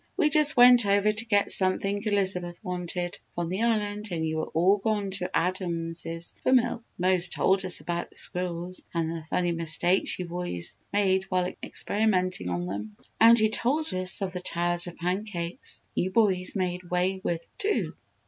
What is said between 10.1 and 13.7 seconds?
you boys made while experimenting on them. And he